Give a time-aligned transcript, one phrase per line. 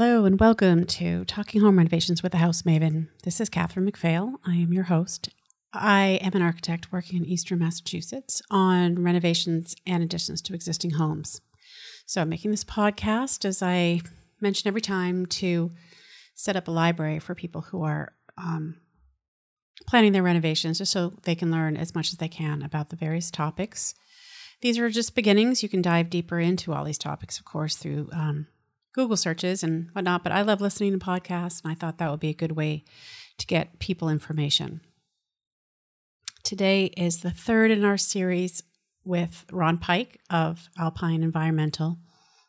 [0.00, 3.08] Hello and welcome to Talking Home Renovations with the House Maven.
[3.24, 4.34] This is Catherine McPhail.
[4.46, 5.30] I am your host.
[5.72, 11.40] I am an architect working in Eastern Massachusetts on renovations and additions to existing homes.
[12.06, 14.02] So I'm making this podcast, as I
[14.40, 15.72] mention every time, to
[16.32, 18.76] set up a library for people who are um,
[19.88, 22.96] planning their renovations, just so they can learn as much as they can about the
[22.96, 23.96] various topics.
[24.60, 25.64] These are just beginnings.
[25.64, 28.46] You can dive deeper into all these topics, of course, through um,
[28.98, 32.18] Google searches and whatnot, but I love listening to podcasts, and I thought that would
[32.18, 32.82] be a good way
[33.38, 34.80] to get people information.
[36.42, 38.64] Today is the third in our series
[39.04, 41.98] with Ron Pike of Alpine Environmental,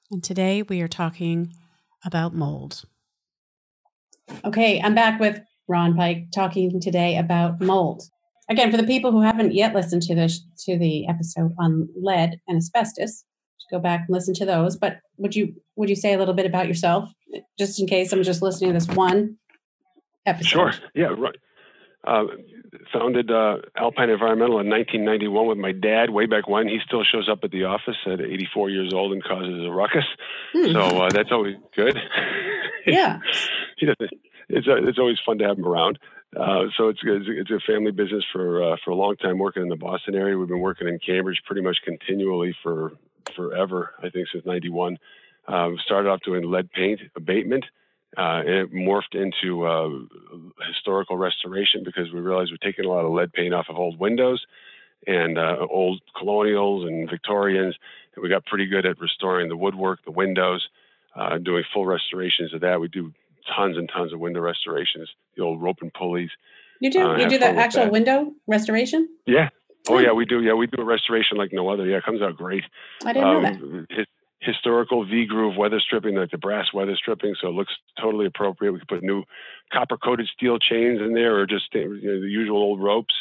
[0.09, 1.53] and today we are talking
[2.03, 2.81] about mold.
[4.44, 8.02] Okay, I'm back with Ron Pike talking today about mold.
[8.50, 12.39] Again, for the people who haven't yet listened to this to the episode on lead
[12.47, 13.23] and asbestos,
[13.72, 14.76] go back and listen to those.
[14.76, 17.12] But would you would you say a little bit about yourself,
[17.58, 19.38] just in case I'm just listening to this one
[20.26, 20.48] episode?
[20.48, 20.74] Sure.
[20.94, 21.14] Yeah.
[21.18, 21.36] Right.
[22.08, 22.24] Uh,
[22.94, 26.68] founded uh, Alpine Environmental in 1991 with my dad way back when.
[26.68, 30.06] He still shows up at the office at 84 years old and causes a ruckus.
[30.54, 30.72] Hmm.
[30.72, 31.98] So uh, that's always good.
[32.88, 33.20] Yeah.
[33.78, 36.00] it's, uh, it's always fun to have him around.
[36.36, 39.70] Uh, so it's, it's a family business for uh, for a long time working in
[39.70, 40.38] the Boston area.
[40.38, 42.94] We've been working in Cambridge pretty much continually for
[43.40, 43.94] forever.
[44.04, 44.98] I think since '91.
[45.48, 47.66] Uh, started off doing lead paint abatement.
[48.18, 49.90] Uh, and it morphed into uh,
[50.68, 54.00] historical restoration because we realized we're taking a lot of lead paint off of old
[54.00, 54.44] windows
[55.08, 57.76] and uh, old colonials and Victorians.
[58.16, 60.68] And we got pretty good at restoring the woodwork, the windows,
[61.16, 62.80] uh, doing full restorations of that.
[62.80, 63.14] We do
[63.56, 66.31] tons and tons of window restorations, the old rope and pulleys.
[66.80, 67.02] You do?
[67.02, 67.92] Uh, you do the actual that.
[67.92, 69.09] window restoration?
[69.26, 69.50] Yeah,
[69.90, 70.42] Oh yeah, we do.
[70.42, 71.86] Yeah, we do a restoration like no other.
[71.86, 72.64] Yeah, it comes out great.
[73.06, 74.08] I didn't um, know that.
[74.40, 78.72] historical V groove weather stripping, like the brass weather stripping, so it looks totally appropriate.
[78.72, 79.24] We could put new
[79.72, 83.13] copper coated steel chains in there, or just you know, the usual old ropes.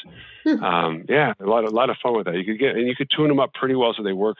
[0.45, 0.63] Hmm.
[0.63, 2.37] Um, yeah, a lot, a lot of fun with that.
[2.37, 4.39] You could get and you could tune them up pretty well, so they work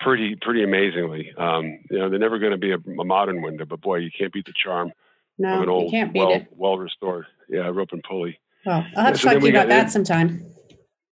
[0.00, 1.32] pretty, pretty amazingly.
[1.36, 4.10] Um, you know, they're never going to be a, a, modern window, but boy, you
[4.16, 4.92] can't beat the charm
[5.38, 6.46] no, of an old, you can't beat well, it.
[6.50, 8.38] well restored, yeah, rope and pulley.
[8.64, 10.44] Well, I'll have to talk to you about that sometime.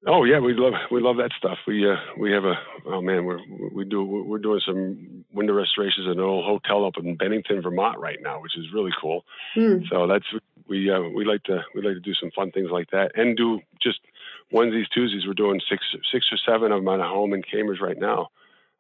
[0.04, 1.58] Oh yeah, we love we love that stuff.
[1.66, 2.54] We uh, we have a
[2.86, 3.40] oh man, we're
[3.72, 7.98] we do we're doing some window restorations at an old hotel up in Bennington, Vermont
[7.98, 9.24] right now, which is really cool.
[9.56, 9.88] Mm.
[9.88, 10.26] So that's
[10.68, 13.36] we uh, we like to we like to do some fun things like that and
[13.36, 14.00] do just
[14.52, 15.26] Wednesdays Tuesdays.
[15.26, 18.28] We're doing six six or seven of them at a home in Cambridge right now.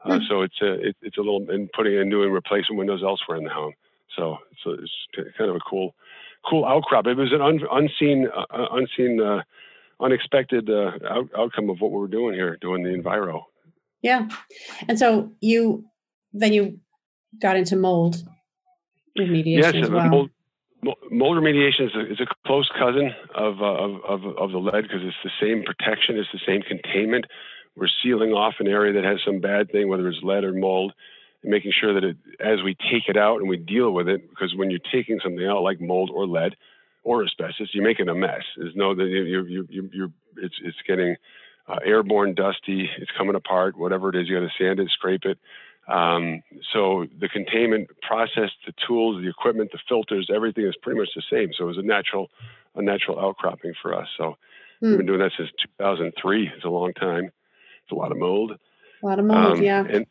[0.04, 0.28] Uh, mm.
[0.28, 3.44] So it's a it, it's a little and putting and doing replacement windows elsewhere in
[3.44, 3.72] the home.
[4.16, 4.92] So so it's
[5.36, 5.94] kind of a cool
[6.48, 7.06] cool outcrop.
[7.06, 9.42] It was an un, unseen uh, unseen uh,
[10.00, 13.42] unexpected uh, out, outcome of what we were doing here, doing the Enviro.
[14.02, 14.28] Yeah,
[14.88, 15.84] and so you
[16.32, 16.80] then you
[17.40, 18.16] got into mold
[19.18, 20.08] remediation yes, as well.
[20.08, 20.30] Mold,
[21.10, 24.82] mold remediation is a, is a close cousin of, uh, of, of, of the lead
[24.82, 27.24] because it's the same protection, it's the same containment.
[27.76, 30.92] We're sealing off an area that has some bad thing, whether it's lead or mold,
[31.42, 34.28] and making sure that it, as we take it out and we deal with it,
[34.30, 36.56] because when you're taking something out like mold or lead,
[37.06, 38.42] or asbestos, you're making a mess.
[38.56, 41.14] There's no that you're, you're, you're, you're, it's it's getting
[41.68, 42.90] uh, airborne, dusty.
[42.98, 43.78] It's coming apart.
[43.78, 45.38] Whatever it is, you got to sand it, scrape it.
[45.86, 51.10] Um, so the containment process, the tools, the equipment, the filters, everything is pretty much
[51.14, 51.50] the same.
[51.56, 52.28] So it was a natural,
[52.74, 54.08] a natural outcropping for us.
[54.18, 54.36] So
[54.80, 54.88] hmm.
[54.88, 56.50] we've been doing that since 2003.
[56.56, 57.26] It's a long time.
[57.84, 58.58] It's a lot of mold.
[59.00, 59.84] A lot of mold, um, yeah.
[59.84, 60.06] And,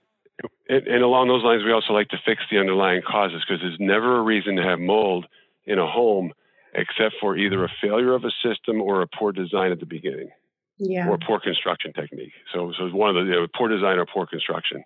[0.69, 3.79] and, and along those lines, we also like to fix the underlying causes because there's
[3.81, 5.25] never a reason to have mold
[5.65, 6.31] in a home
[6.75, 10.29] except for either a failure of a system or a poor design at the beginning.
[10.77, 11.07] Yeah.
[11.07, 12.33] Or poor construction technique.
[12.53, 14.83] So, so it's one of the you know, poor design or poor construction.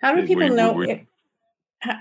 [0.00, 0.72] How do people we, know?
[0.72, 1.00] We, if,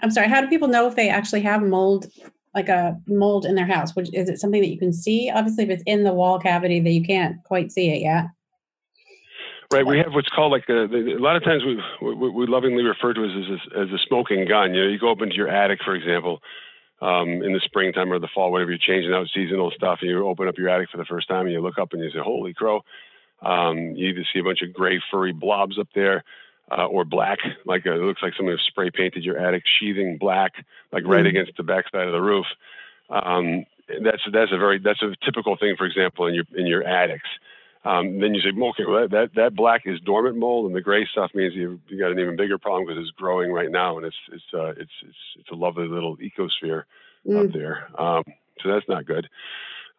[0.02, 0.30] I'm sorry.
[0.30, 2.08] How do people know if they actually have mold,
[2.56, 3.96] like a mold in their house?
[3.96, 5.30] Which is it something that you can see?
[5.30, 8.28] Obviously, if it's in the wall cavity, that you can't quite see it yet.
[9.72, 12.48] Right, we have what's called like uh, a, a lot of times we, we, we
[12.48, 14.74] lovingly refer to as, as as a smoking gun.
[14.74, 16.40] You know, you go up into your attic, for example,
[17.02, 20.28] um, in the springtime or the fall, whenever you're changing out seasonal stuff, and you
[20.28, 22.20] open up your attic for the first time and you look up and you say,
[22.20, 22.84] "Holy crow!"
[23.42, 26.24] Um, you either see a bunch of gray furry blobs up there,
[26.72, 30.18] uh, or black, like a, uh, it looks like somebody spray painted your attic sheathing
[30.18, 30.54] black,
[30.92, 31.30] like right mm.
[31.30, 32.46] against the backside of the roof.
[33.10, 33.66] Um,
[34.04, 37.30] that's that's a very that's a typical thing, for example, in your in your attics.
[37.86, 41.08] Um, then you say, okay, well, that, that black is dormant mold, and the gray
[41.10, 44.06] stuff means you've you got an even bigger problem because it's growing right now, and
[44.06, 46.84] it's it's uh, it's, it's it's a lovely little ecosphere
[47.26, 47.46] mm.
[47.46, 47.90] up there.
[47.98, 48.24] Um,
[48.62, 49.30] so that's not good.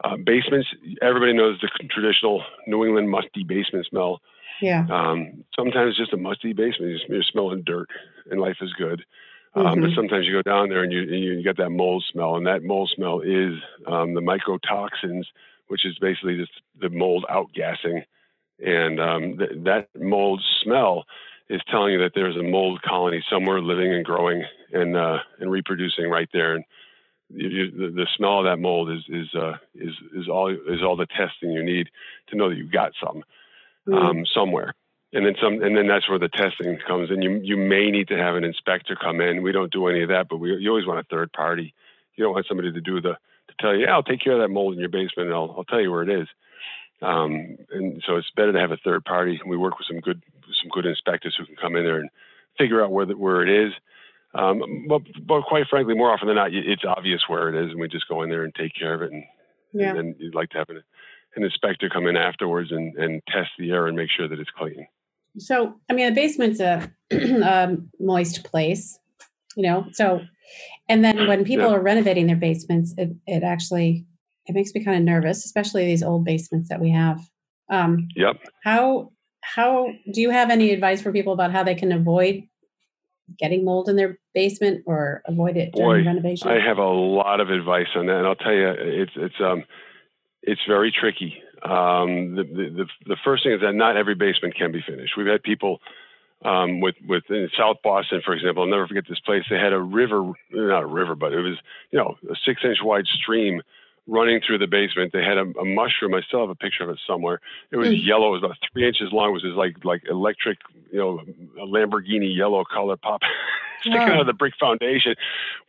[0.05, 0.69] Uh, basements,
[1.01, 4.21] everybody knows the traditional New England musty basement smell.
[4.61, 4.87] Yeah.
[4.91, 7.89] Um, sometimes just a musty basement, you're, you're smelling dirt,
[8.31, 9.05] and life is good.
[9.55, 9.81] Um, Mm-hmm.
[9.81, 12.47] But sometimes you go down there and you and you get that mold smell, and
[12.47, 13.55] that mold smell is
[13.87, 15.25] um, the mycotoxins,
[15.71, 18.03] which is basically just the mold outgassing,
[18.65, 21.05] and um, th- that mold smell
[21.51, 25.51] is telling you that there's a mold colony somewhere living and growing and uh, and
[25.51, 26.57] reproducing right there.
[26.57, 26.65] And
[27.31, 30.83] you, you, the, the smell of that mold is is uh, is is all is
[30.85, 31.89] all the testing you need
[32.31, 33.23] to know that you've got some
[33.89, 34.11] Mm.
[34.11, 34.75] um, somewhere.
[35.15, 37.23] And then some, and then that's where the testing comes in.
[37.23, 39.43] You you may need to have an inspector come in.
[39.43, 41.75] We don't do any of that, but we you always want a third party.
[42.17, 43.19] You don't want somebody to do the
[43.61, 45.65] tell you, yeah, I'll take care of that mold in your basement, and I'll I'll
[45.65, 46.29] tell you where it is.
[47.03, 49.41] Um, and so it's better to have a third party.
[49.47, 50.23] We work with some good
[50.61, 52.11] some good inspectors who can come in there and
[52.59, 53.73] figure out where the, where it is.
[54.35, 57.81] Um, but but quite frankly, more often than not, it's obvious where it is, and
[57.81, 59.13] we just go in there and take care of it.
[59.13, 59.25] And,
[59.73, 59.91] Yeah.
[59.91, 60.83] and then you'd like to have an,
[61.37, 64.51] an inspector come in afterwards and, and test the air and make sure that it's
[64.57, 64.87] clean.
[65.39, 69.00] So, I mean, the basement's a, a moist place,
[69.57, 69.87] you know.
[69.93, 70.21] So,
[70.89, 71.75] and then when people Yeah.
[71.75, 74.07] are renovating their basements, it, it actually
[74.47, 77.21] it makes me kind of nervous, especially these old basements that we have.
[77.71, 78.37] Um, Yep.
[78.65, 79.13] how
[79.43, 82.43] how do you have any advice for people about how they can avoid
[83.39, 86.51] getting mold in their basement or avoid it during Boy, renovation?
[86.51, 89.65] I have a lot of advice on that, and I'll tell you, it's it's um,
[90.43, 91.35] it's very tricky.
[91.63, 95.17] Um, the, the the the first thing is that not every basement can be finished.
[95.17, 95.81] We've had people
[96.45, 98.63] um, with with in South Boston, for example.
[98.63, 99.45] I'll never forget this place.
[99.51, 101.57] They had a river, not a river, but it was
[101.91, 103.63] you know a six inch wide stream
[104.07, 105.13] running through the basement.
[105.13, 106.15] They had a, a mushroom.
[106.15, 107.41] I still have a picture of it somewhere.
[107.71, 108.05] It was Mm.
[108.07, 108.29] yellow.
[108.29, 109.31] It was about three inches long.
[109.31, 110.59] It was this like like electric,
[110.91, 111.21] you know,
[111.61, 113.21] a Lamborghini yellow color pop
[113.83, 114.15] sticking Wow.
[114.15, 115.15] out of the brick foundation.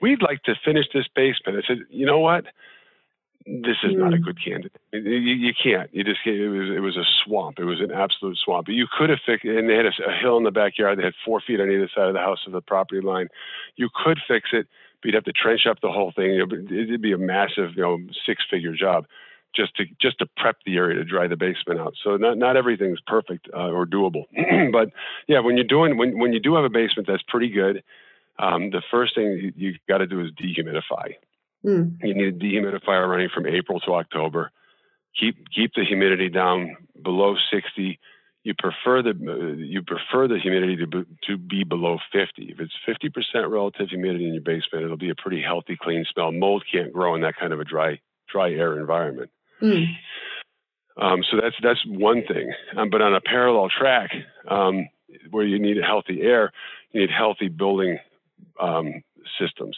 [0.02, 1.64] We'd like to finish this basement.
[1.64, 2.46] I said, you know what?
[3.46, 4.24] This is not a Mm.
[4.24, 4.82] good candidate.
[4.94, 5.94] You, you you can't.
[5.94, 6.38] You just can't.
[6.38, 7.60] It was it was a swamp.
[7.60, 8.68] It was an absolute swamp.
[8.68, 9.46] But you could have fixed.
[9.46, 11.00] And they had a, a hill in the backyard.
[11.00, 13.30] They had four feet on either side of the house of the property line.
[13.76, 14.68] You could fix it,
[15.02, 16.34] but you'd have to trench up the whole thing.
[16.36, 19.06] It'd be a massive, you know, six-figure job
[19.56, 21.96] just to just to prep the area to dry the basement out.
[22.04, 24.26] So not not everything's perfect uh, or doable.
[24.72, 24.92] but
[25.28, 27.84] yeah, when you're doing when when you do have a basement that's pretty good,
[28.40, 31.16] um, the first thing you, you got to do is dehumidify.
[31.66, 31.98] Mm.
[32.04, 34.52] You need a dehumidifier running from April to October.
[35.20, 38.00] Keep keep the humidity down below 60.
[38.44, 42.56] You prefer the you prefer the humidity to be, to be below 50.
[42.58, 46.32] If it's 50% relative humidity in your basement, it'll be a pretty healthy, clean smell.
[46.32, 48.00] Mold can't grow in that kind of a dry
[48.32, 49.30] dry air environment.
[49.62, 49.86] Mm.
[50.98, 52.52] Um, so that's that's one thing.
[52.76, 54.12] Um, but on a parallel track,
[54.48, 54.88] um,
[55.30, 56.52] where you need healthy air,
[56.92, 58.00] you need healthy building
[58.60, 59.04] um,
[59.40, 59.78] systems.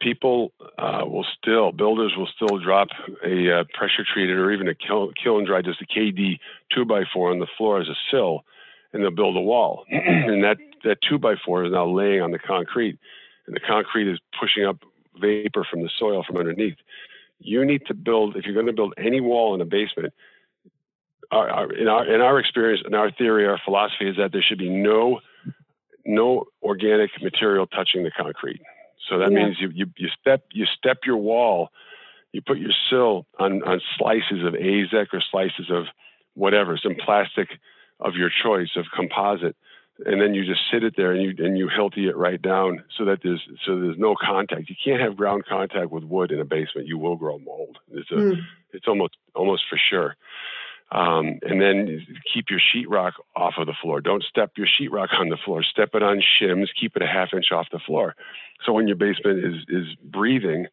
[0.00, 2.88] People uh, will still, builders will still drop
[3.24, 6.38] a uh, pressure treated or even a kiln, kiln dry, just a KD
[6.72, 8.44] two by four on the floor as a sill,
[8.92, 9.84] and they'll build a wall.
[9.90, 12.98] and that that two by four is now laying on the concrete,
[13.46, 14.78] and the concrete is pushing up
[15.18, 16.76] vapor from the soil from underneath.
[17.38, 20.12] You need to build if you're going to build any wall in a basement
[21.30, 24.42] our, our, in our in our experience, in our theory, our philosophy is that there
[24.42, 25.20] should be no
[26.04, 28.60] no organic material touching the concrete.
[29.08, 29.44] So that Yeah.
[29.44, 31.70] means you, you you step you step your wall,
[32.32, 35.86] you put your sill on on slices of AZEK or slices of
[36.34, 37.48] whatever, some plastic
[38.00, 39.56] of your choice of composite,
[40.04, 42.84] and then you just sit it there and you and you Hilti it right down
[42.96, 44.68] so that there's so there's no contact.
[44.68, 46.86] You can't have ground contact with wood in a basement.
[46.86, 47.78] You will grow mold.
[47.92, 48.42] It's a Mm.
[48.72, 50.16] it's almost almost for sure.
[50.92, 54.00] Um, and then keep your sheetrock off of the floor.
[54.00, 55.62] Don't step your sheetrock on the floor.
[55.64, 56.68] Step it on shims.
[56.80, 58.14] Keep it a half inch off the floor.
[58.64, 60.66] So when your basement is is breathing,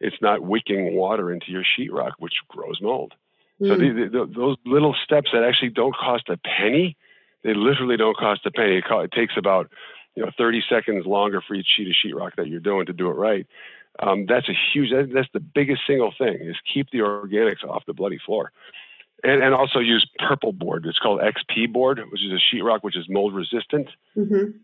[0.00, 3.14] it's not wicking water into your sheetrock, which grows mold.
[3.60, 4.10] So Mm.
[4.12, 6.96] the, the, those little steps that actually don't cost a penny,
[7.42, 8.76] they literally don't cost a penny.
[8.78, 9.70] It, co- it takes about
[10.14, 13.08] you know 30 seconds longer for each sheet of sheetrock that you're doing to do
[13.10, 13.46] it right.
[14.00, 14.90] Um, that's a huge.
[14.90, 18.52] That, that's the biggest single thing is keep the organics off the bloody floor,
[19.24, 20.86] and and also use purple board.
[20.86, 23.88] It's called XP board, which is a sheetrock which is mold resistant.
[24.16, 24.54] Mhm.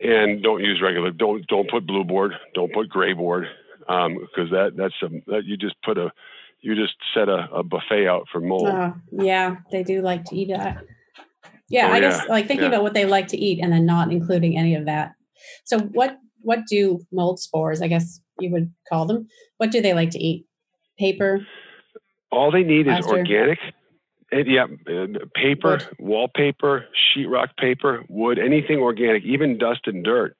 [0.00, 1.10] And don't use regular.
[1.10, 2.32] Don't don't put blue board.
[2.54, 3.46] Don't put gray board
[3.78, 6.10] because that that's a that you just put a
[6.60, 8.66] you just set a, a buffet out for mold.
[8.68, 10.82] Oh, yeah, they do like to eat that.
[11.68, 12.68] Yeah, Oh, I guess yeah, like thinking yeah.
[12.68, 15.12] about what they like to eat and then not including any of that.
[15.64, 19.94] So what what do mold spores, I guess you would call them, what do they
[19.94, 20.46] like to eat?
[20.98, 21.46] Paper?
[22.34, 23.18] All they need is Plaster.
[23.18, 23.58] organic.
[24.32, 24.66] Yeah,
[25.34, 25.88] paper, Wood.
[26.00, 26.86] wallpaper,
[27.16, 30.36] sheetrock paper, wood, anything organic, even dust and dirt,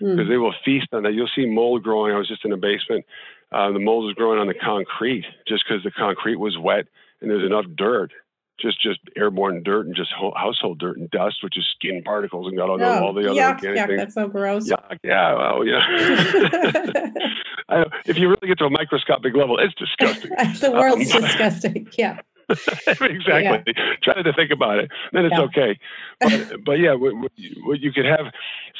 [0.00, 0.16] Hmm.
[0.16, 1.14] because they will feast on that.
[1.14, 2.14] You'll see mold growing.
[2.14, 3.06] I was just in a basement.
[3.50, 6.86] Uh, the mold was growing on the concrete just because the concrete was wet
[7.22, 8.12] and there's enough dirt
[8.60, 12.56] just just airborne dirt and just household dirt and dust, which is skin particles and
[12.56, 13.98] got all, the, Oh, all the other yuck, organic yuck, things.
[14.00, 14.68] that's so gross.
[14.68, 15.80] Yeah, yeah, well, yeah.
[17.68, 20.30] I if you really get to a microscopic level, it's disgusting.
[20.60, 21.88] the world's Um, disgusting.
[21.96, 22.18] Yeah.
[22.48, 23.74] exactly.
[24.02, 25.42] Try to think about it, then it's Yeah.
[25.42, 25.78] okay.
[26.20, 28.26] But, but yeah, what, what you- could have.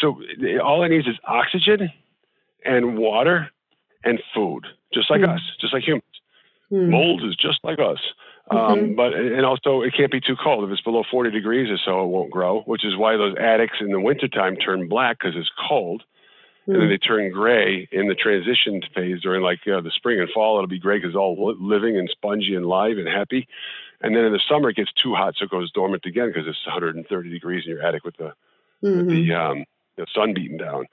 [0.01, 0.21] So
[0.65, 1.91] all it needs is oxygen
[2.65, 3.51] and water
[4.05, 5.31] and food, just like Hmm.
[5.31, 6.05] us, just like humans.
[6.71, 6.91] Hmm.
[6.91, 8.01] Mold is just like us.
[8.51, 8.97] Um, Mhm.
[8.97, 10.65] But and also it can't be too cold.
[10.65, 12.63] If it's below 40 degrees or so, it won't grow.
[12.63, 16.05] Which is why those attics in the wintertime turn black because it's cold,
[16.67, 16.89] and then Hmm.
[16.89, 20.57] they turn gray in the transition phase during like uh, the spring and fall.
[20.57, 23.47] It'll be gray because all living and spongy and live and happy.
[24.01, 26.47] And then in the summer it gets too hot, so it goes dormant again because
[26.47, 28.33] it's 130 degrees in your attic with the
[28.85, 29.09] Mhm.
[29.11, 29.65] the um,
[30.15, 30.87] sun beating down.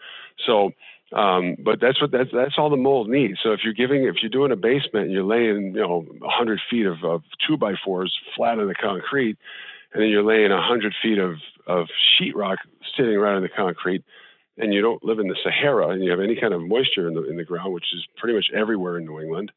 [0.46, 0.72] So,
[1.14, 3.40] um, but that's what that's that's all the mold needs.
[3.44, 6.62] So if you're giving if you're doing a basement and you're laying you know 100
[6.70, 9.38] feet of, of two by fours flat on the concrete,
[9.94, 11.36] and then you're laying 100 feet of
[11.68, 11.88] of
[12.20, 12.58] sheetrock
[12.98, 14.04] sitting right on the concrete,
[14.58, 17.14] and you don't live in the Sahara and you have any kind of moisture in
[17.14, 19.52] the in the ground, which is pretty much everywhere in New England.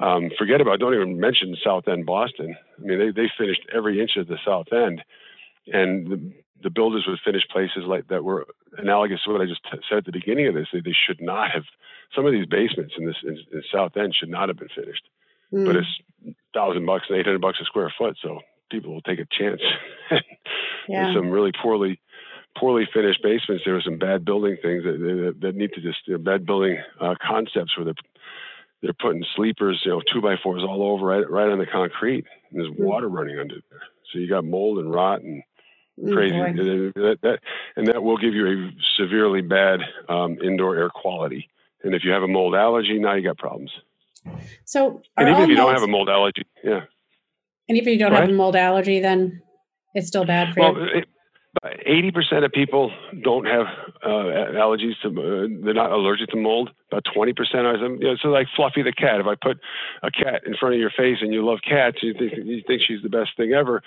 [0.00, 0.78] Um, forget about.
[0.78, 2.56] Don't even mention South End, Boston.
[2.78, 5.02] I mean, they they finished every inch of the South End,
[5.66, 8.46] and the, the builders would finish places like that were
[8.78, 10.66] analogous to what I just t- said at the beginning of this.
[10.72, 11.64] They, they should not have.
[12.14, 15.04] Some of these basements in this in, in South End should not have been finished,
[15.50, 15.64] Hmm.
[15.66, 15.88] but it's
[16.54, 19.60] thousand bucks and eight hundred bucks a square foot, so people will take a chance.
[20.10, 20.20] yeah.
[20.88, 22.00] There's some really poorly
[22.58, 23.64] poorly finished basements.
[23.64, 27.14] There are some bad building things that that, that need to just bad building uh,
[27.24, 27.94] concepts where they're
[28.82, 32.24] they're putting sleepers, you know, two by fours all over right right on the concrete.
[32.50, 32.84] And there's Mm.
[32.84, 35.44] water running under there, so you got mold and rot and Mm,
[36.12, 36.36] crazy.
[36.94, 37.40] that, that,
[37.76, 41.48] and that will give you a severely bad um, indoor air quality.
[41.82, 43.70] And if you have a mold allergy, now you got problems.
[44.64, 46.82] So, And even if you don't have a mold allergy, yeah.
[47.68, 49.40] and even if you don't Go have a mold allergy, then
[49.94, 51.02] it's still bad for Well, you.
[51.86, 53.66] eighty percent of people don't have
[54.04, 55.08] uh, allergies to.
[55.08, 56.70] Uh, they're not allergic to mold.
[56.92, 57.76] About twenty percent are.
[57.76, 59.20] You know, so like Fluffy the cat.
[59.20, 59.58] If I put
[60.02, 62.82] a cat in front of your face and you love cats, you think you think
[62.86, 63.82] she's the best thing ever.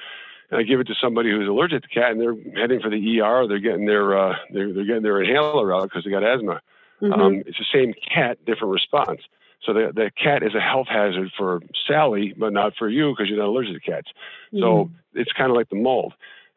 [0.51, 3.21] And I give it to somebody who's allergic to cat, and they're heading for the
[3.21, 3.47] ER.
[3.47, 6.61] They're getting their uh, they're, they're getting their inhaler out because they got asthma.
[7.01, 7.13] Mhm.
[7.19, 9.21] Um, it's the same cat, different response.
[9.63, 13.29] So the, the cat is a health hazard for Sally, but not for you because
[13.29, 14.09] you're not allergic to cats.
[14.59, 14.91] So Mhm.
[15.13, 16.13] it's kind of like the mold.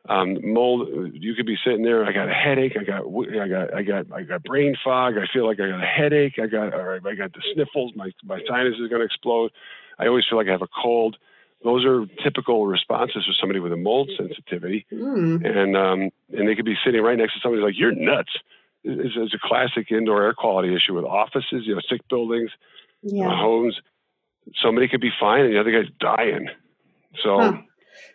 [0.07, 2.05] Um, mold, you could be sitting there.
[2.05, 2.77] I got a headache.
[2.79, 5.17] I got, I got, I got, I got brain fog.
[5.17, 6.39] I feel like I got a headache.
[6.39, 7.93] I got, or I got the sniffles.
[7.95, 9.51] My my sinus is going to explode.
[9.99, 11.17] I always feel like I have a cold.
[11.65, 15.45] Those are typical responses for somebody with a mold sensitivity Mm.
[15.45, 18.31] and um, and they could be sitting right next to somebody like you're nuts.
[18.85, 22.51] It's, it's a classic indoor air quality issue with offices, you know, sick buildings,
[23.07, 23.81] uh, homes.
[24.63, 26.49] Somebody could be fine, and the other guy's dying.
[27.23, 27.53] So Huh.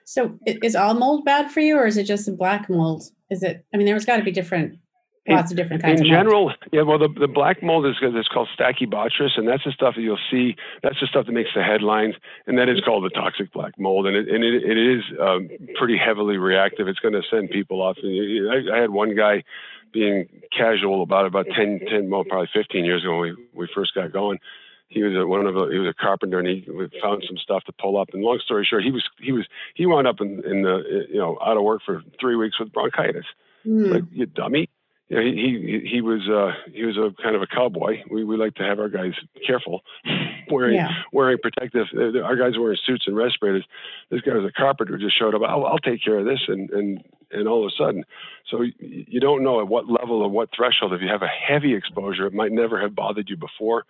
[0.06, 3.04] So, is all mold bad for you, or is it just the black mold?
[3.30, 3.66] Is it?
[3.74, 4.78] I mean, there's got to be different,
[5.26, 6.82] In- lots of different kinds in general, yeah.
[6.82, 10.18] Well, the the black mold is it's called Stachybotrys, and that's the stuff that you'll
[10.32, 10.56] see.
[10.82, 12.16] That's the stuff that makes the headlines,
[12.48, 15.50] and that is called the toxic black mold, and it and it, it is um,
[15.78, 16.88] pretty heavily reactive.
[16.88, 17.98] It's going to send people off.
[18.04, 19.44] I, I had one guy
[19.92, 23.94] being casual about about 10, 10 well, probably 15 years ago when we, we first
[23.94, 24.40] got going.
[24.88, 26.66] He was a, one of a, he was a carpenter and he
[27.02, 28.10] found some stuff to pull up.
[28.14, 29.46] And long story short, he was he was
[29.76, 32.74] he wound up in, in the you know out of work for three weeks with
[32.74, 33.26] bronchitis.
[33.66, 33.94] Mm.
[33.94, 34.70] Like you dummy.
[35.10, 38.04] You know, he he he was uh he was a kind of a cowboy.
[38.12, 39.14] We we like to have our guys
[39.46, 39.82] careful,
[40.52, 40.90] wearing yeah.
[41.12, 41.88] wearing protective.
[41.98, 43.66] uh, Our guys wearing suits and respirators.
[44.12, 44.94] This guy was a carpenter.
[44.98, 45.42] who Just showed up.
[45.42, 48.06] I'll, I'll take care of this, and and and all of a sudden,
[48.50, 50.94] so you don't know at what level or what threshold.
[50.94, 53.86] If you have a heavy exposure, it might never have bothered you before,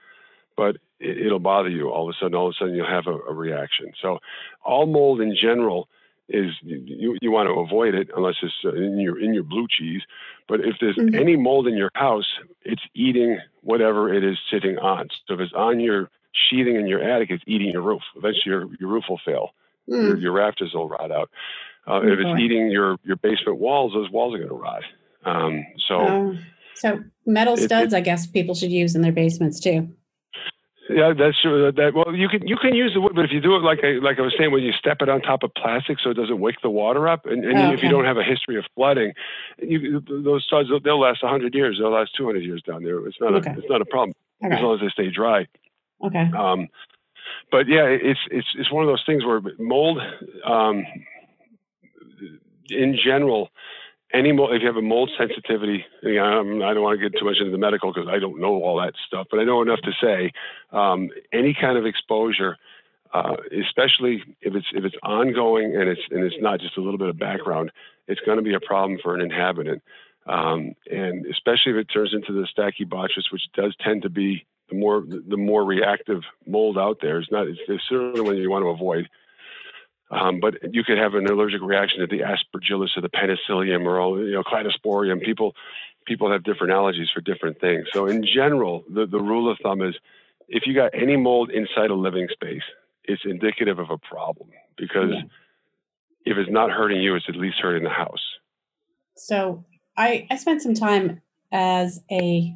[0.55, 2.35] but it, it'll bother you all of a sudden.
[2.35, 3.91] All of a sudden, you'll have a, a reaction.
[4.01, 4.19] So,
[4.63, 5.89] all mold in general
[6.29, 9.67] is you, you want to avoid it unless it's uh, in your in your blue
[9.69, 10.01] cheese.
[10.47, 11.19] But if there's Mhm.
[11.19, 12.27] any mold in your house,
[12.63, 15.09] it's eating whatever it is sitting on.
[15.27, 16.09] So if it's on your
[16.49, 18.01] sheathing in your attic, it's eating your roof.
[18.15, 19.51] Eventually, your your roof will fail.
[19.87, 20.21] Your, Mm.
[20.21, 21.29] your rafters will rot out.
[21.87, 24.83] Uh, Oh, if it's eating your your basement walls, those walls are going to rot.
[25.25, 25.95] Um, so.
[25.99, 26.37] Oh.
[26.75, 29.89] So, metal It- studs, I guess people should use in their basements too.
[30.89, 31.71] Yeah, that's true.
[31.71, 33.83] That well, you can you can use the wood, but if you do it like
[33.83, 36.15] I like I was saying, when you step it on top of plastic, so it
[36.15, 38.65] doesn't wick the water up, and, and Oh, if you don't have a history of
[38.75, 39.13] flooding,
[39.59, 41.77] you, those studs they'll last 100 years.
[41.79, 43.05] They'll last 200 years down there.
[43.05, 43.51] It's not Okay.
[43.51, 45.47] a it's not a problem as long as they stay dry.
[46.03, 46.31] Okay.
[46.35, 46.67] Um,
[47.51, 49.99] but yeah, it's it's it's one of those things where mold,
[50.43, 50.83] um,
[52.69, 53.49] in general,
[54.13, 57.37] any mold, if you have a mold sensitivity, I don't want to get too much
[57.39, 59.91] into the medical because I don't know all that stuff, but I know enough to
[60.01, 60.31] say
[60.71, 62.57] um, any kind of exposure
[63.13, 63.35] uh,
[63.67, 67.09] especially if it's if it's ongoing and it's and it's not just a little bit
[67.09, 67.71] of background,
[68.07, 69.81] it's going to be a problem for an inhabitant.
[70.27, 74.75] Um, and especially if it turns into the stachybotrys, which does tend to be the
[74.75, 77.19] more the more reactive mold out there.
[77.19, 79.09] It's not it's, it's certainly one you want to avoid.
[80.11, 83.99] Um, but you could have an allergic reaction to the aspergillus or the penicillium or
[83.99, 85.23] all, you know cladosporium.
[85.23, 85.55] People
[86.05, 87.85] people have different allergies for different things.
[87.93, 89.95] So in general, the, the rule of thumb is
[90.47, 92.63] if you got any mold inside a living space,
[93.03, 95.21] it's indicative of a problem because yeah.
[96.25, 98.23] if it's not hurting you, it's at least hurting the house.
[99.15, 102.55] So I, I spent some time as a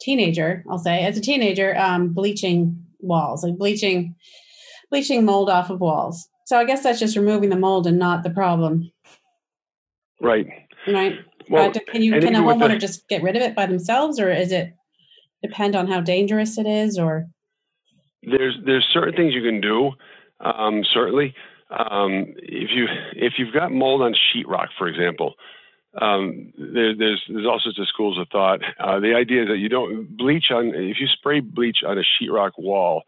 [0.00, 4.16] teenager, I'll say, as a teenager, um, bleaching walls, like bleaching
[4.90, 6.28] bleaching mold off of walls.
[6.48, 8.90] So I guess that's just removing the mold and not the problem.
[10.18, 10.46] Right.
[10.86, 11.18] Right.
[11.50, 14.18] Well, but can you can a homeowner the, just get rid of it by themselves,
[14.18, 14.72] or is it
[15.42, 17.26] depend on how dangerous it is, or?
[18.22, 19.90] There's there's certain things you can do.
[20.40, 21.34] Um, certainly,
[21.68, 25.34] um, if you if you've got mold on sheetrock, for example,
[26.00, 28.60] um, there, there's there's all sorts of schools of thought.
[28.80, 32.02] Uh, the idea is that you don't bleach on if you spray bleach on a
[32.02, 33.02] sheetrock wall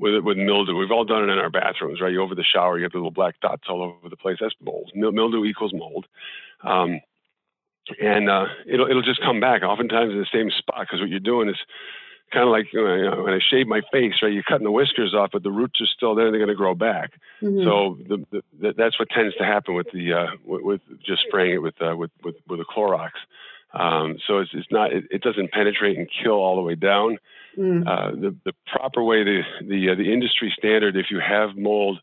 [0.00, 0.76] with with mildew.
[0.76, 2.12] We've all done it in our bathrooms, right?
[2.12, 4.38] You over the shower, you have the little black dots all over the place.
[4.40, 4.90] That's mold.
[4.94, 6.06] Mildew equals mold,
[6.64, 7.00] um,
[8.00, 9.62] and uh, it'll it'll just come back.
[9.62, 11.56] Oftentimes in the same spot because what you're doing is
[12.32, 14.32] kind of like you know, when I shave my face, right?
[14.32, 16.30] You're cutting the whiskers off, but the roots are still there.
[16.30, 17.12] They're going to grow back.
[17.42, 17.64] Mm-hmm.
[17.64, 21.54] So the, the, that's what tends to happen with the uh, with, with, just spraying
[21.54, 23.10] it with uh, with with with the Clorox.
[23.72, 27.18] Um, so it's, it's not it, it, doesn't penetrate and kill all the way down.
[27.56, 27.86] Mm.
[27.86, 32.00] Uh, the the proper way the the uh, the industry standard if you have mold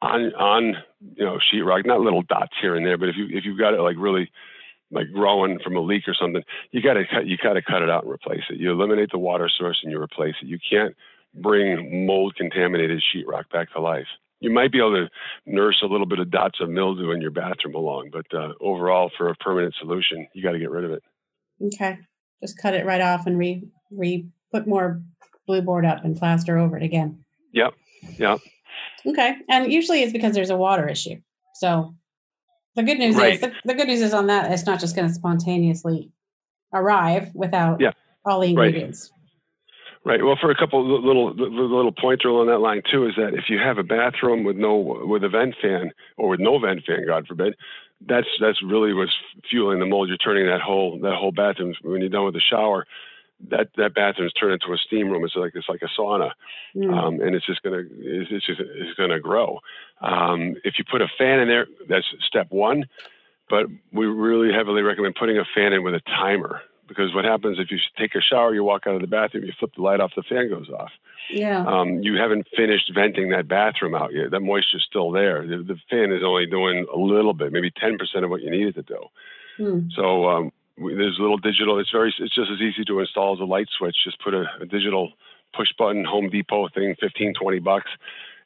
[0.00, 0.76] on on
[1.16, 3.74] you know sheetrock, not little dots here and there, but if you if you've got
[3.74, 4.30] it like really
[4.90, 7.82] like growing from a leak or something, you got to cut you got to cut
[7.82, 8.58] it out and replace it.
[8.58, 10.46] You eliminate the water source and you replace it.
[10.46, 10.94] You can't
[11.34, 14.06] bring mold contaminated sheetrock back to life.
[14.44, 15.08] You might be able to
[15.46, 19.10] nurse a little bit of dots of mildew in your bathroom along, but uh, overall,
[19.16, 21.02] for a permanent solution, you got to get rid of it.
[21.62, 21.98] Okay,
[22.42, 25.00] just cut it right off and re re put more
[25.46, 27.24] blue board up and plaster over it again.
[27.52, 27.72] Yep.
[28.18, 28.40] Yep.
[29.06, 31.16] Okay, and usually it's because there's a water issue.
[31.54, 31.94] So
[32.76, 33.34] the good news right.
[33.34, 36.10] is the, the, good news is on that it's not just going to spontaneously
[36.72, 37.92] arrive without yeah.
[38.26, 39.10] all the ingredients.
[39.10, 39.13] Right.
[40.04, 43.58] Well, for a couple little little pointer along that line too is that if you
[43.58, 47.26] have a bathroom with no with a vent fan or with no vent fan, God
[47.26, 47.54] forbid,
[48.06, 49.14] that's that's really what's
[49.50, 50.08] fueling the mold.
[50.08, 52.86] You're turning that whole that whole bathroom when you're done with the shower.
[53.48, 55.24] That that bathroom's turned into a steam room.
[55.24, 56.32] It's like it's like a sauna,
[56.76, 56.92] mm.
[56.92, 59.60] um, and it's just gonna it's, it's just it's gonna grow.
[60.02, 62.84] Um, if you put a fan in there, that's step one.
[63.48, 67.58] But we really heavily recommend putting a fan in with a timer because what happens
[67.58, 70.00] if you take a shower, you walk out of the bathroom, you flip the light
[70.00, 70.90] off, the fan goes off.
[71.30, 71.64] Yeah.
[71.66, 74.30] Um, you haven't finished venting that bathroom out yet.
[74.30, 75.46] That moisture's still there.
[75.46, 78.68] The, the fan is only doing a little bit, maybe 10% of what you need
[78.68, 78.98] it to do.
[79.56, 79.88] Hmm.
[79.96, 81.78] So um, we, there's a little digital.
[81.78, 82.14] It's very.
[82.18, 83.96] It's just as easy to install as a light switch.
[84.04, 85.12] Just put a, a digital
[85.56, 87.90] push button Home Depot thing, 15, 20 bucks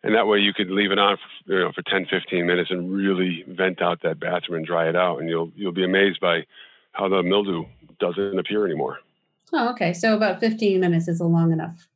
[0.02, 2.70] and that way you could leave it on for, you know for 10 15 minutes
[2.70, 6.20] and really vent out that bathroom and dry it out and you'll you'll be amazed
[6.20, 6.40] by
[6.92, 7.64] how the mildew
[7.98, 8.98] doesn't appear anymore.
[9.52, 9.92] Oh okay.
[9.92, 11.88] So about 15 minutes is long enough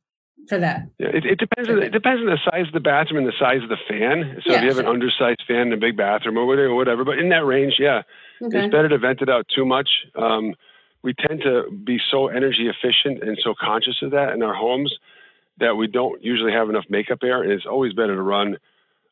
[0.49, 0.87] for that.
[0.99, 3.37] Yeah it, it depends on, it depends on the size of the bathroom and the
[3.39, 4.41] size of the fan.
[4.45, 4.83] So yeah, if you have sure.
[4.83, 8.01] an undersized fan in a big bathroom or whatever, whatever but in that range yeah.
[8.41, 8.65] Okay.
[8.65, 9.89] it's better to vent it out too much.
[10.15, 10.55] Um,
[11.03, 14.93] we tend to be so energy efficient and so conscious of that in our homes
[15.59, 18.57] that we don't usually have enough makeup air, and it's always better to run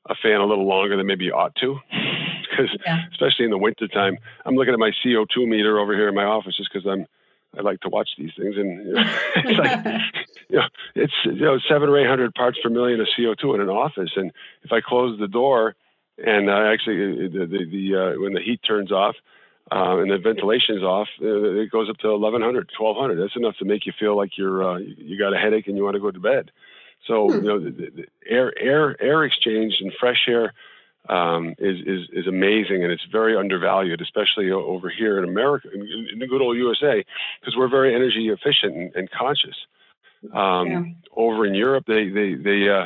[0.10, 1.78] a fan a little longer than maybe you ought to.
[2.52, 3.06] Because yeah.
[3.12, 6.58] especially in the wintertime, I'm looking at my CO2 meter over here in my office
[6.58, 7.08] just because I'm
[7.58, 9.04] I like to watch these things, and you know,
[9.36, 10.02] it's like
[10.50, 13.62] you know, it's you know seven or eight hundred parts per million of CO2 in
[13.62, 14.32] an office, and
[14.64, 15.76] if I close the door
[16.18, 19.16] and uh, actually the the, the uh, when the heat turns off,
[19.72, 23.22] uh, and the ventilation's off, uh, it goes up to 1100, 1200.
[23.22, 25.84] That's enough to make you feel like you're uh, you got a headache and you
[25.84, 26.52] want to go to bed.
[27.08, 27.36] So hmm.
[27.36, 30.54] you know, the, the air air air exchange and fresh air
[31.10, 35.82] um, is, is is amazing, and it's very undervalued, especially over here in America, in,
[36.14, 37.04] in the good old USA,
[37.40, 39.56] because we're very energy efficient and, and conscious.
[40.34, 40.84] Um, yeah.
[41.16, 42.86] Over in Europe, they they they uh,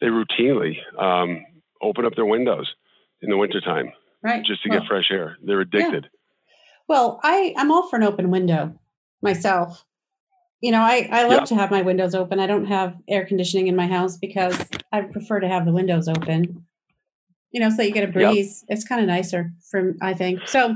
[0.00, 1.44] they routinely um,
[1.82, 2.72] open up their windows
[3.20, 3.92] in the wintertime
[4.22, 4.44] right.
[4.44, 5.36] just to well, get fresh air.
[5.42, 6.04] They're addicted.
[6.04, 6.54] Yeah.
[6.88, 8.78] Well, I I'm all for an open window
[9.20, 9.84] myself.
[10.60, 11.44] You know, I I love yeah.
[11.46, 12.40] to have my windows open.
[12.40, 16.08] I don't have air conditioning in my house because I prefer to have the windows
[16.08, 16.64] open.
[17.50, 18.64] You know, so you get a breeze.
[18.68, 20.46] It's kind of nicer from I think.
[20.46, 20.74] So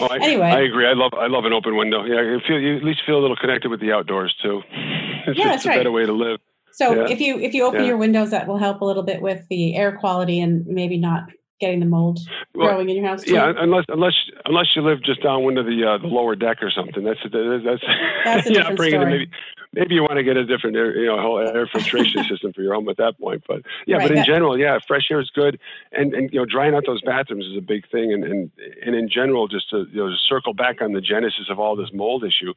[0.00, 0.86] oh, I, anyway, I agree.
[0.86, 2.04] I love I love an open window.
[2.04, 4.62] Yeah, you feel you at least feel a little connected with the outdoors too.
[5.28, 5.78] It's, yeah, it's that's a right.
[5.78, 6.38] better way to live.
[6.70, 7.12] So yeah.
[7.12, 7.88] if you if you open yeah.
[7.88, 11.24] your windows, that will help a little bit with the air quality and maybe not
[11.60, 12.20] getting the mold
[12.54, 13.22] well, growing in your house.
[13.22, 13.34] Too.
[13.34, 14.12] Yeah, unless unless
[14.44, 17.02] unless you live just downwind of the uh, the lower deck or something.
[17.02, 17.82] That's that's
[18.24, 19.04] that's a different story.
[19.04, 19.30] maybe
[19.76, 22.62] maybe you want to get a different air, you know whole air filtration system for
[22.62, 23.44] your home at that point.
[23.46, 25.60] But yeah, right, but in that, general, yeah, fresh air is good,
[25.92, 28.50] and and you know drying out those bathrooms is a big thing, and and
[28.84, 31.76] and in general, just to you know to circle back on the genesis of all
[31.76, 32.54] this mold issue,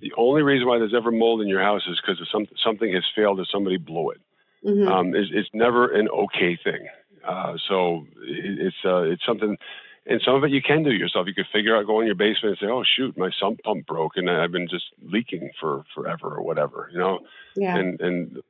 [0.00, 3.04] the only reason why there's ever mold in your house is because some, something has
[3.14, 4.20] failed or somebody blew it.
[4.64, 4.88] Mm-hmm.
[4.88, 6.86] Um, it's, it's never an okay thing.
[7.26, 9.56] Uh, so it, it's uh, it's something,
[10.06, 11.26] and some of it you can do yourself.
[11.26, 13.86] You could figure out, go in your basement and say, "Oh shoot, my sump pump
[13.86, 17.20] broke, and I've been just leaking for forever or whatever," you know.
[17.56, 17.76] Yeah.
[17.76, 18.42] And and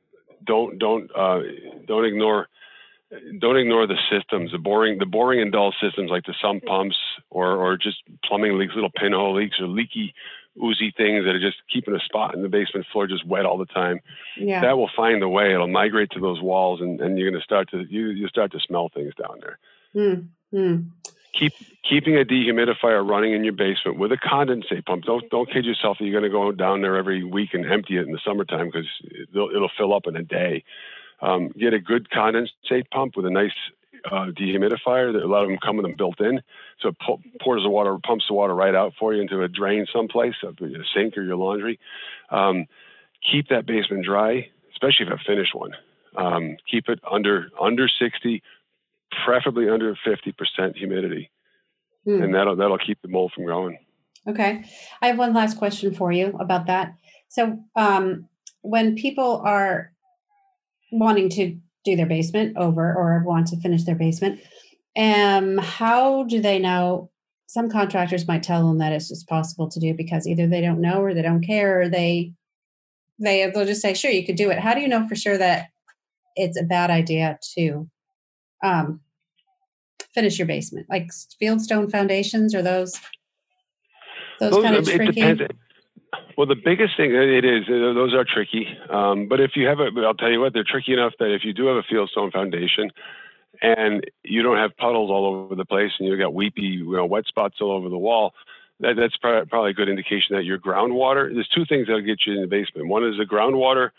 [0.43, 1.41] don't don't uh,
[1.87, 2.47] don't ignore
[3.39, 6.97] don't ignore the systems, the boring the boring and dull systems like the sump pumps
[7.29, 10.13] or or just plumbing leaks, little pinhole leaks or leaky
[10.63, 13.57] oozy things that are just keeping a spot in the basement floor just wet all
[13.57, 13.99] the time.
[14.37, 14.61] Yeah.
[14.61, 15.51] That will find a way.
[15.53, 18.51] It'll migrate to those walls, and, and you're going to start to you you start
[18.51, 19.59] to smell things down there.
[20.53, 20.89] Mm.
[21.37, 21.53] Keep
[21.87, 25.03] keeping a dehumidifier running in your basement with a condensate pump.
[25.03, 27.97] Don't don't kid yourself that you're going to go down there every week and empty
[27.97, 28.87] it in the summertime because
[29.33, 30.63] it'll, it'll fill up in a day.
[31.21, 33.51] Um, get a good condensate pump with a nice
[34.05, 35.13] uh, dehumidifier.
[35.15, 36.41] A lot of them come with them built in,
[36.81, 36.97] so it
[37.41, 40.53] pours the water, pumps the water right out for you into a drain someplace, a
[40.93, 41.79] sink or your laundry.
[42.29, 42.65] Um,
[43.31, 45.71] keep that basement dry, especially if have finished one.
[46.15, 48.43] Um, keep it under under 60,
[49.25, 51.31] preferably under 50% humidity,
[52.05, 52.21] hmm.
[52.21, 53.77] and that'll that'll keep the mold from growing.
[54.27, 54.63] Okay,
[55.01, 56.95] I have one last question for you about that.
[57.27, 58.27] So, um,
[58.61, 59.91] when people are
[60.91, 64.39] wanting to do their basement over or want to finish their basement.
[64.95, 67.09] Um, how do they know?
[67.47, 70.81] Some contractors might tell them that it's just possible to do because either they don't
[70.81, 72.33] know or they don't care or they
[73.19, 74.59] they they'll just say, sure, you could do it.
[74.59, 75.67] How do you know for sure that
[76.35, 77.87] it's a bad idea to
[78.63, 79.01] um,
[80.13, 80.87] finish your basement?
[80.89, 81.09] Like
[81.41, 82.99] fieldstone foundations or those
[84.39, 85.21] those, those kind of tricky?
[85.21, 85.41] Depends.
[86.37, 88.67] Well, the biggest thing it is those are tricky.
[88.89, 91.43] Um, but if you have a, I'll tell you what, they're tricky enough that if
[91.43, 92.91] you do have a fieldstone foundation,
[93.61, 97.05] and you don't have puddles all over the place, and you've got weepy, you know,
[97.05, 98.33] wet spots all over the wall,
[98.79, 101.33] that, that's probably a good indication that your groundwater.
[101.33, 102.87] There's two things that'll get you in the basement.
[102.87, 103.91] One is the groundwater,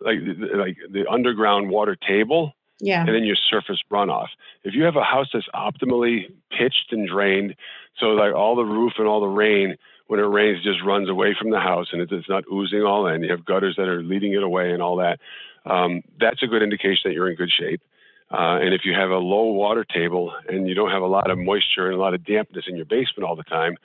[0.00, 0.18] like
[0.54, 3.00] like the underground water table, yeah.
[3.00, 4.28] and then your surface runoff.
[4.64, 7.54] If you have a house that's optimally pitched and drained,
[7.98, 11.34] so like all the roof and all the rain when it rains just runs away
[11.38, 13.22] from the house and it's not oozing all in.
[13.22, 15.20] You have gutters that are leading it away and all that.
[15.66, 17.82] Um, that's a good indication that you're in good shape.
[18.30, 21.30] Uh, and if you have a low water table and you don't have a lot
[21.30, 23.76] of moisture and a lot of dampness in your basement all the time,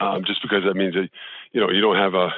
[0.00, 1.08] um, just because that means that
[1.52, 2.28] you know you don't have a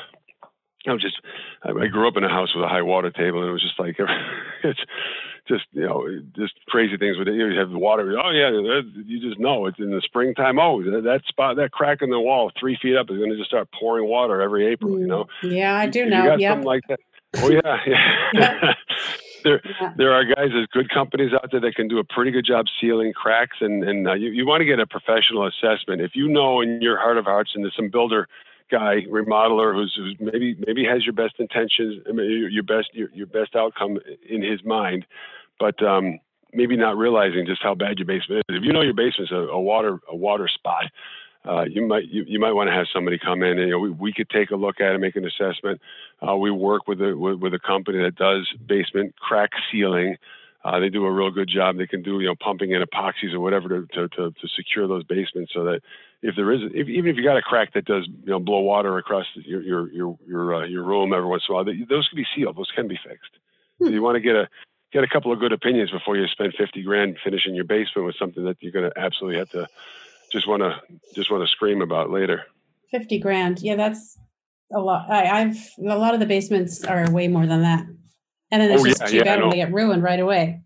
[0.85, 1.21] you know, just
[1.63, 3.79] I grew up in a house with a high water table, and it was just
[3.79, 3.97] like
[4.65, 4.81] it's
[5.49, 7.35] just you know just crazy things with it.
[7.35, 8.15] You have the water.
[8.23, 8.51] Oh yeah,
[9.05, 10.59] you just know it's in the springtime.
[10.59, 13.49] Oh, that spot, that crack in the wall, three feet up, is going to just
[13.49, 14.99] start pouring water every April.
[14.99, 15.27] You know.
[15.43, 16.37] Mm, yeah, I do know.
[16.37, 16.53] Yeah.
[16.53, 17.01] Something like that.
[17.37, 17.79] Oh yeah,
[18.33, 18.75] yeah.
[19.45, 19.93] there, yeah.
[19.97, 22.67] there are guys, there's good companies out there that can do a pretty good job
[22.81, 26.01] sealing cracks, and and uh, you, you want to get a professional assessment.
[26.01, 28.29] If you know in your heart of hearts, and there's some builder
[28.71, 33.11] guy, remodeler, who's, who's maybe maybe has your best intentions, I mean, your, best your,
[33.13, 35.07] your best outcome in his mind,
[35.59, 36.19] but um,
[36.53, 38.57] maybe not realizing just how bad your basement is.
[38.57, 40.85] If you know your basement's a, a water a water spot,
[41.45, 43.79] uh, you might you, you might want to have somebody come in and you know
[43.79, 45.81] we, we could take a look at it, make an assessment.
[46.27, 50.17] Uh, we work with a with, with, a company that does basement crack sealing.
[50.65, 51.79] Uh, they do a real good job.
[51.79, 54.89] They can do you know pumping in epoxies or whatever to, to, to, to secure
[54.89, 55.81] those basements so that
[56.23, 58.61] if there is if, even if you got a crack that does you know blow
[58.61, 62.09] water across your your your your, uh, your room every once in a while, those
[62.09, 62.57] can be sealed.
[62.57, 63.31] Those can be fixed.
[63.79, 63.87] Hmm.
[63.87, 64.49] So you want to get a
[64.93, 68.17] get a couple of good opinions before you spend 50 grand finishing your basement with
[68.19, 69.67] something that you're going to absolutely have to
[70.33, 70.81] just want to
[71.15, 72.45] just want to scream about later
[72.91, 74.19] 50 grand yeah that's
[74.75, 77.87] a lot I, have a lot of the basements are way more than that
[78.51, 80.63] and then it's oh, just yeah, too yeah, bad when they get ruined right away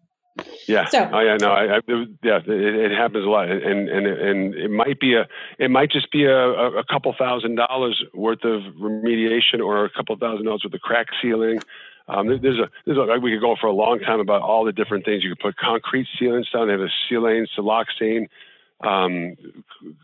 [0.67, 0.89] yeah.
[0.89, 1.81] So, oh yeah, no, I, I
[2.23, 5.27] yeah, it, it, happens a lot, and and and it might be a,
[5.59, 10.17] it might just be a, a couple thousand dollars worth of remediation or a couple
[10.17, 11.61] thousand dollars worth of crack sealing
[12.09, 14.73] um, there's a there's a we could go for a long time about all the
[14.73, 16.67] different things you could put concrete sealants down.
[16.67, 18.29] They have a silane, siloxane
[18.81, 19.37] um,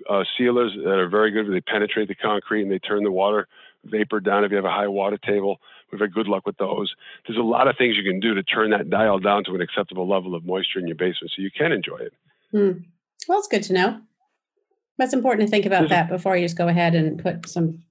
[0.09, 1.53] uh, sealers that are very good.
[1.53, 3.49] They penetrate the concrete and they turn the water
[3.85, 4.45] vapor down.
[4.45, 5.61] If you have a high water table,
[5.91, 6.95] we've had good luck with those.
[7.27, 9.61] There's a lot of things you can do to turn that dial down to an
[9.61, 12.13] acceptable level of moisture in your basement, so you can enjoy it.
[12.51, 12.81] Hmm.
[13.29, 14.01] Well, it's good to know.
[14.99, 17.83] That's important to think about there's that before you just go ahead and put some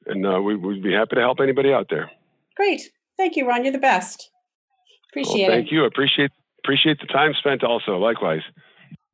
[0.07, 2.11] and uh, we, would be happy to help anybody out there.
[2.55, 3.63] Great, thank you, Ron.
[3.63, 4.29] You're the best.
[5.11, 5.69] Appreciate well, thank it.
[5.69, 5.85] Thank you.
[5.85, 6.31] Appreciate
[6.63, 7.63] appreciate the time spent.
[7.63, 8.41] Also, likewise.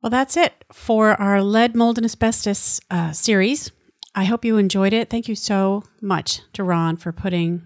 [0.02, 3.70] Well, that's it for our lead, mold, and asbestos uh, series.
[4.16, 5.08] I hope you enjoyed it.
[5.08, 7.62] Thank you so much to Ron for putting